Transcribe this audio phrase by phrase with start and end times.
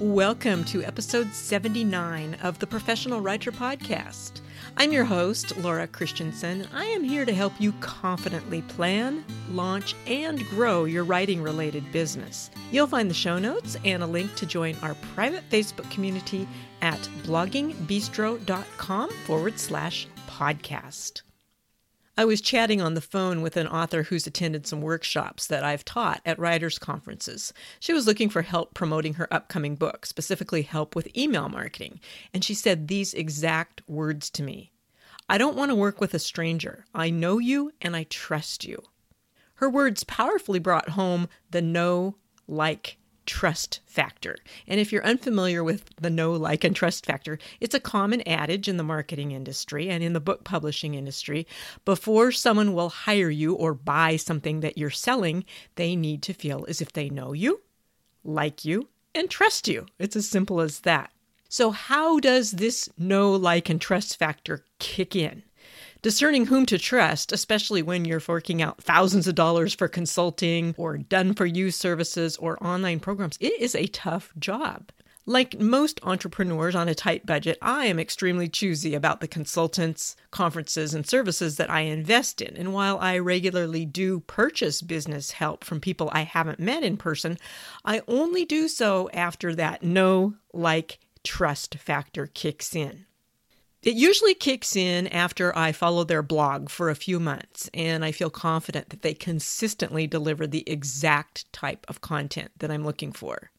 [0.00, 4.40] Welcome to episode 79 of the Professional Writer Podcast.
[4.76, 6.66] I'm your host, Laura Christianson.
[6.72, 12.50] I am here to help you confidently plan, launch, and grow your writing related business.
[12.72, 16.48] You'll find the show notes and a link to join our private Facebook community
[16.80, 21.22] at bloggingbistro.com forward slash podcast.
[22.14, 25.84] I was chatting on the phone with an author who's attended some workshops that I've
[25.84, 27.54] taught at writers' conferences.
[27.80, 32.00] She was looking for help promoting her upcoming book, specifically help with email marketing,
[32.34, 34.72] and she said these exact words to me
[35.26, 36.84] I don't want to work with a stranger.
[36.94, 38.82] I know you and I trust you.
[39.54, 44.36] Her words powerfully brought home the know, like, trust factor.
[44.66, 48.68] And if you're unfamiliar with the know, like, and trust factor, it's a common adage
[48.68, 51.46] in the marketing industry and in the book publishing industry.
[51.84, 55.44] Before someone will hire you or buy something that you're selling,
[55.76, 57.60] they need to feel as if they know you,
[58.24, 59.86] like you, and trust you.
[59.98, 61.10] It's as simple as that.
[61.48, 65.42] So, how does this know, like, and trust factor kick in?
[66.02, 70.98] Discerning whom to trust, especially when you're forking out thousands of dollars for consulting or
[70.98, 74.90] done for you services or online programs, it is a tough job.
[75.24, 80.94] Like most entrepreneurs on a tight budget, I am extremely choosy about the consultants, conferences,
[80.94, 82.56] and services that I invest in.
[82.56, 87.38] And while I regularly do purchase business help from people I haven't met in person,
[87.84, 93.06] I only do so after that know, like, trust factor kicks in.
[93.82, 98.12] It usually kicks in after I follow their blog for a few months and I
[98.12, 103.50] feel confident that they consistently deliver the exact type of content that I'm looking for.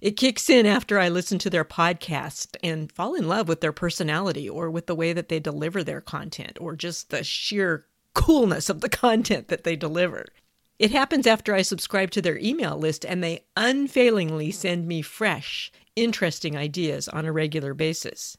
[0.00, 3.72] It kicks in after I listen to their podcast and fall in love with their
[3.72, 8.68] personality or with the way that they deliver their content or just the sheer coolness
[8.70, 10.26] of the content that they deliver.
[10.78, 15.72] It happens after I subscribe to their email list and they unfailingly send me fresh,
[15.96, 18.36] interesting ideas on a regular basis.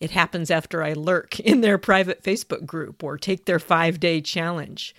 [0.00, 4.20] It happens after I lurk in their private Facebook group or take their five day
[4.20, 4.94] challenge,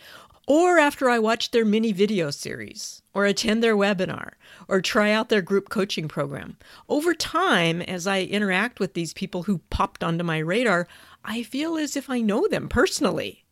[0.47, 4.31] or after I watch their mini video series, or attend their webinar,
[4.67, 6.57] or try out their group coaching program.
[6.89, 10.87] Over time, as I interact with these people who popped onto my radar,
[11.23, 13.45] I feel as if I know them personally.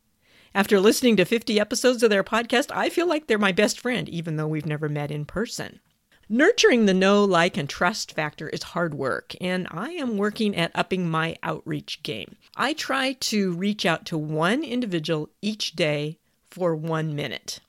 [0.56, 4.10] After listening to 50 episodes of their podcast, I feel like they're my best friend,
[4.10, 5.80] even though we've never met in person.
[6.30, 10.72] Nurturing the know, like, and trust factor is hard work, and I am working at
[10.76, 12.36] upping my outreach game.
[12.56, 16.20] I try to reach out to one individual each day
[16.52, 17.62] for one minute.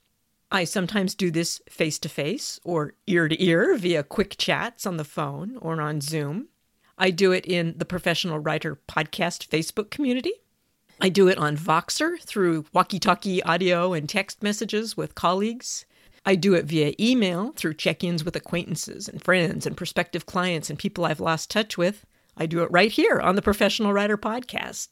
[0.51, 4.97] I sometimes do this face to face or ear to ear via quick chats on
[4.97, 6.49] the phone or on Zoom.
[6.97, 10.33] I do it in the Professional Writer Podcast Facebook community.
[11.01, 15.85] I do it on Voxer through walkie talkie audio and text messages with colleagues.
[16.29, 20.69] I do it via email through check ins with acquaintances and friends and prospective clients
[20.69, 22.05] and people I've lost touch with.
[22.37, 24.89] I do it right here on the Professional Writer Podcast.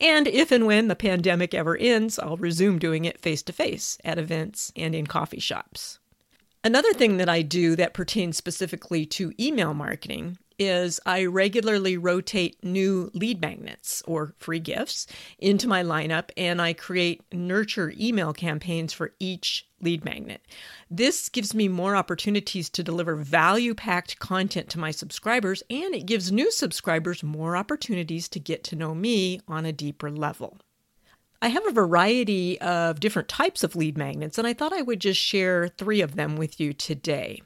[0.00, 3.98] And if and when the pandemic ever ends, I'll resume doing it face to face
[4.04, 6.00] at events and in coffee shops.
[6.64, 12.62] Another thing that I do that pertains specifically to email marketing is I regularly rotate
[12.62, 15.06] new lead magnets or free gifts
[15.38, 20.42] into my lineup and I create nurture email campaigns for each lead magnet.
[20.90, 26.04] This gives me more opportunities to deliver value packed content to my subscribers and it
[26.04, 30.58] gives new subscribers more opportunities to get to know me on a deeper level.
[31.42, 35.00] I have a variety of different types of lead magnets, and I thought I would
[35.00, 37.40] just share three of them with you today.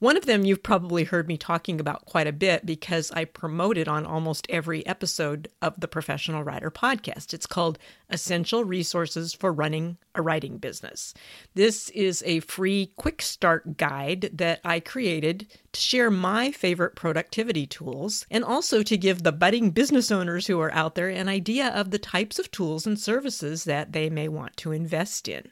[0.00, 3.76] One of them you've probably heard me talking about quite a bit because I promote
[3.76, 7.34] it on almost every episode of the Professional Writer podcast.
[7.34, 11.14] It's called Essential Resources for Running a Writing Business.
[11.54, 17.66] This is a free quick start guide that I created to share my favorite productivity
[17.66, 21.70] tools and also to give the budding business owners who are out there an idea
[21.70, 25.50] of the types of tools and services that they may want to invest in.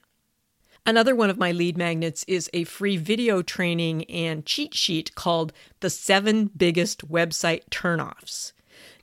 [0.88, 5.52] Another one of my lead magnets is a free video training and cheat sheet called
[5.80, 8.53] The Seven Biggest Website Turnoffs.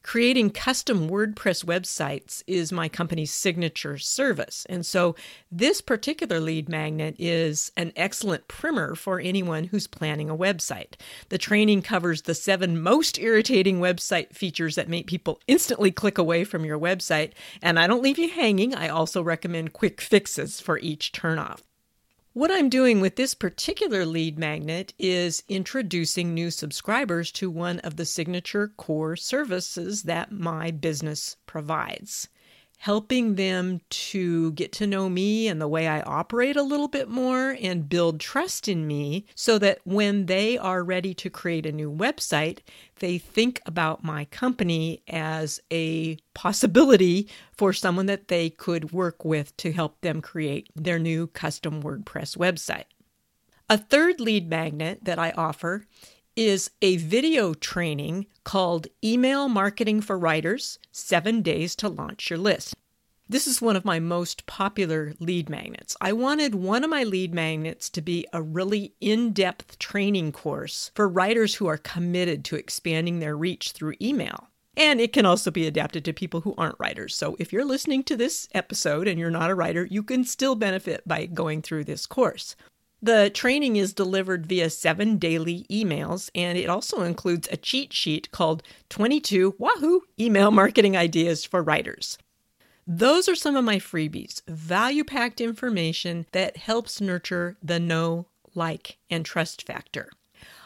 [0.01, 4.65] Creating custom WordPress websites is my company's signature service.
[4.69, 5.17] And so
[5.51, 10.93] this particular lead magnet is an excellent primer for anyone who's planning a website.
[11.27, 16.45] The training covers the seven most irritating website features that make people instantly click away
[16.45, 17.31] from your website.
[17.61, 18.73] And I don't leave you hanging.
[18.73, 21.59] I also recommend quick fixes for each turnoff.
[22.35, 27.95] What I'm doing with this particular lead magnet is introducing new subscribers to one of
[27.95, 32.29] the signature core services that my business provides
[32.83, 37.07] helping them to get to know me and the way I operate a little bit
[37.07, 41.71] more and build trust in me so that when they are ready to create a
[41.71, 42.59] new website,
[42.99, 49.55] they think about my company as a possibility for someone that they could work with
[49.55, 52.83] to help them create their new custom WordPress website.
[53.69, 55.85] A third lead magnet that I offer
[56.35, 62.73] is a video training called Email Marketing for Writers Seven Days to Launch Your List.
[63.29, 65.95] This is one of my most popular lead magnets.
[66.01, 70.91] I wanted one of my lead magnets to be a really in depth training course
[70.93, 74.49] for writers who are committed to expanding their reach through email.
[74.75, 77.15] And it can also be adapted to people who aren't writers.
[77.15, 80.55] So if you're listening to this episode and you're not a writer, you can still
[80.55, 82.55] benefit by going through this course.
[83.03, 88.31] The training is delivered via seven daily emails, and it also includes a cheat sheet
[88.31, 92.17] called 22 Wahoo Email Marketing Ideas for Writers.
[92.87, 98.99] Those are some of my freebies, value packed information that helps nurture the know, like,
[99.09, 100.09] and trust factor.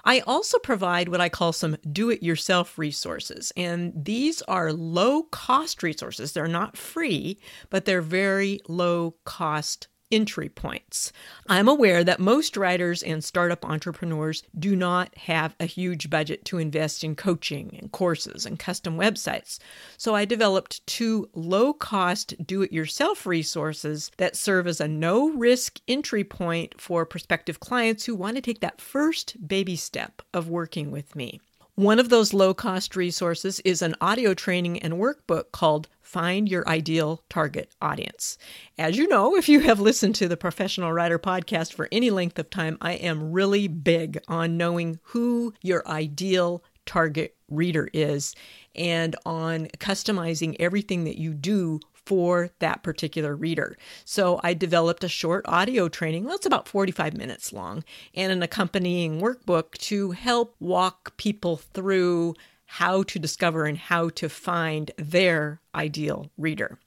[0.06, 5.24] I also provide what I call some do it yourself resources, and these are low
[5.24, 6.34] cost resources.
[6.34, 7.40] They're not free,
[7.72, 11.12] but they're very low cost entry points.
[11.48, 16.58] I'm aware that most writers and startup entrepreneurs do not have a huge budget to
[16.58, 19.60] invest in coaching and courses and custom websites.
[19.98, 25.30] So I developed two low cost do it yourself resources that serve as a no
[25.30, 30.50] risk entry point for prospective clients who want to take that first baby step of
[30.50, 31.40] working with me.
[31.78, 36.66] One of those low cost resources is an audio training and workbook called Find Your
[36.70, 38.38] Ideal Target Audience.
[38.78, 42.40] As you know, if you have listened to the Professional Writer podcast for any length
[42.40, 48.34] of time, I am really big on knowing who your ideal target reader is
[48.74, 53.76] and on customizing everything that you do for that particular reader.
[54.06, 57.84] So I developed a short audio training, well, it's about 45 minutes long,
[58.16, 62.36] and an accompanying workbook to help walk people through
[62.68, 66.80] how to discover and how to find their ideal reader.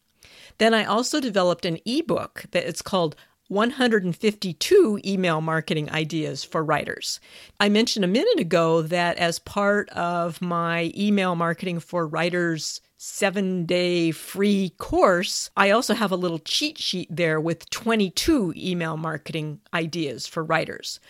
[0.59, 3.17] Then I also developed an ebook that it's called
[3.49, 7.19] 152 email marketing ideas for writers.
[7.59, 13.65] I mentioned a minute ago that as part of my email marketing for writers seven
[13.65, 19.61] day free course, I also have a little cheat sheet there with 22 email marketing
[19.75, 21.01] ideas for writers.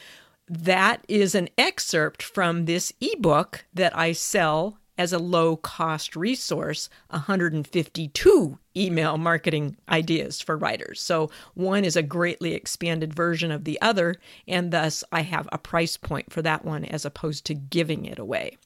[0.53, 6.91] That is an excerpt from this ebook that I sell as a low cost resource
[7.09, 11.01] 152 email marketing ideas for writers.
[11.01, 14.17] So one is a greatly expanded version of the other,
[14.47, 18.19] and thus I have a price point for that one as opposed to giving it
[18.19, 18.59] away.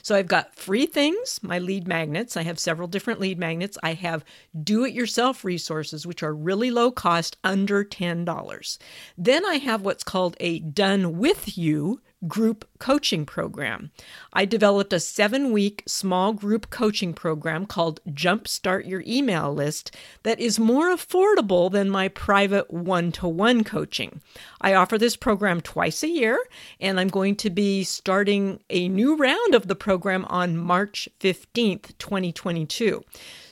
[0.00, 2.38] So I've got free things, my lead magnets.
[2.38, 3.76] I have several different lead magnets.
[3.82, 4.24] I have
[4.64, 8.78] do it yourself resources, which are really low cost, under $10.
[9.18, 13.90] Then I have what's called a done with you group coaching program.
[14.32, 20.40] I developed a seven week small group coaching program called Jumpstart Your Email List that
[20.40, 24.20] is more affordable than my private one to one coaching.
[24.60, 26.38] I offer this program twice a year,
[26.80, 31.98] and I'm going to be starting a new round of the program on March 15th,
[31.98, 33.04] 2022.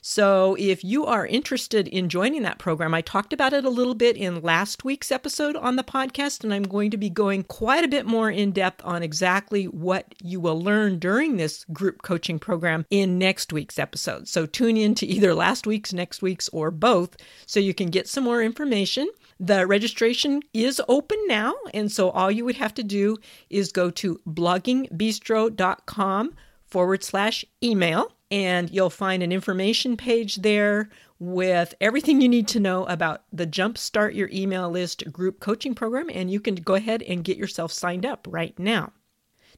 [0.02, 3.94] So, if you are interested in joining that program, I talked about it a little
[3.94, 7.84] bit in last week's episode on the podcast, and I'm going to be going quite
[7.84, 12.38] a bit more in depth on exactly what you will learn during this group coaching
[12.38, 14.28] program in next week's episode.
[14.28, 17.16] So, tune in to either last week's, next week's, or both
[17.46, 19.08] so you can get some more information.
[19.38, 23.16] The registration is open now, and so all you would have to do
[23.48, 26.34] is go to bloggingbistro.com
[26.66, 32.60] forward slash email and you'll find an information page there with everything you need to
[32.60, 37.02] know about the Jumpstart Your Email List group coaching program, and you can go ahead
[37.02, 38.92] and get yourself signed up right now.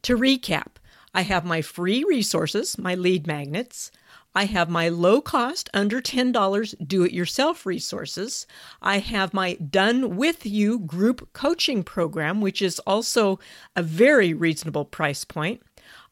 [0.03, 0.77] To recap,
[1.15, 3.91] I have my free resources, my lead magnets.
[4.35, 8.47] I have my low cost, under $10 do it yourself resources.
[8.81, 13.39] I have my Done With You group coaching program, which is also
[13.77, 15.63] a very reasonable price point.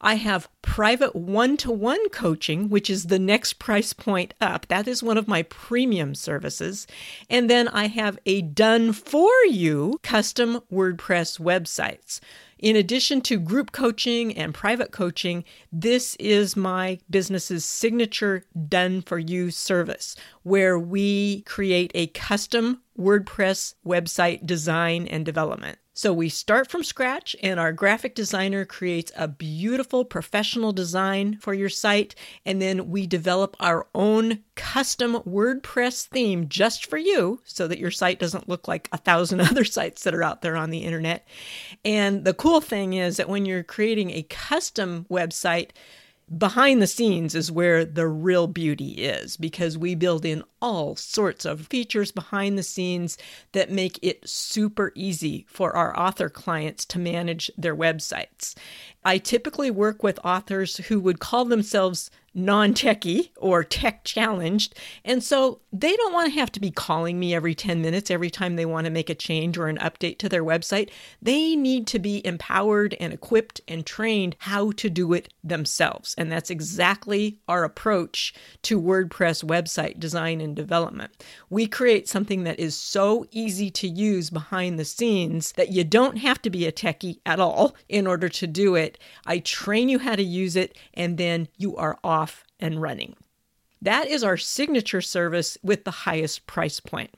[0.03, 4.67] I have private one to one coaching, which is the next price point up.
[4.67, 6.87] That is one of my premium services.
[7.29, 12.19] And then I have a done for you custom WordPress websites.
[12.57, 19.19] In addition to group coaching and private coaching, this is my business's signature done for
[19.19, 25.79] you service where we create a custom WordPress website design and development.
[26.01, 31.53] So we start from scratch, and our graphic designer creates a beautiful professional design for
[31.53, 32.15] your site.
[32.43, 37.91] And then we develop our own custom WordPress theme just for you so that your
[37.91, 41.27] site doesn't look like a thousand other sites that are out there on the internet.
[41.85, 45.69] And the cool thing is that when you're creating a custom website,
[46.37, 51.43] behind the scenes is where the real beauty is because we build in all sorts
[51.43, 53.17] of features behind the scenes
[53.51, 58.55] that make it super easy for our author clients to manage their websites.
[59.03, 64.75] I typically work with authors who would call themselves non techie or tech challenged.
[65.03, 68.29] And so they don't want to have to be calling me every 10 minutes every
[68.29, 70.89] time they want to make a change or an update to their website.
[71.21, 76.15] They need to be empowered and equipped and trained how to do it themselves.
[76.17, 81.23] And that's exactly our approach to WordPress website design and development.
[81.49, 86.17] We create something that is so easy to use behind the scenes that you don't
[86.17, 88.90] have to be a techie at all in order to do it.
[89.25, 93.15] I train you how to use it, and then you are off off and running.
[93.81, 97.11] That is our signature service with the highest price point.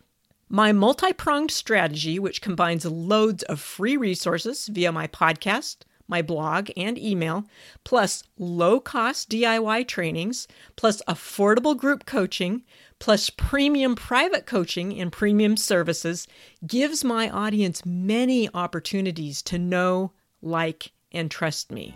[0.47, 5.77] My multi pronged strategy, which combines loads of free resources via my podcast,
[6.07, 7.45] my blog, and email,
[7.83, 12.63] plus low cost DIY trainings, plus affordable group coaching,
[12.99, 16.27] plus premium private coaching and premium services,
[16.65, 20.11] gives my audience many opportunities to know,
[20.41, 21.95] like, and trust me.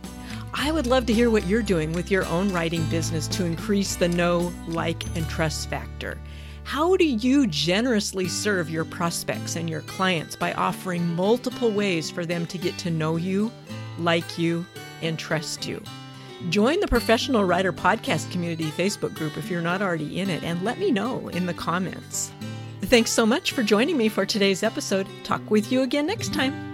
[0.54, 3.96] I would love to hear what you're doing with your own writing business to increase
[3.96, 6.18] the know, like, and trust factor.
[6.64, 12.26] How do you generously serve your prospects and your clients by offering multiple ways for
[12.26, 13.52] them to get to know you,
[13.98, 14.66] like you,
[15.02, 15.82] and trust you?
[16.50, 20.62] Join the Professional Writer Podcast Community Facebook group if you're not already in it, and
[20.64, 22.32] let me know in the comments.
[22.82, 25.08] Thanks so much for joining me for today's episode.
[25.24, 26.67] Talk with you again next time.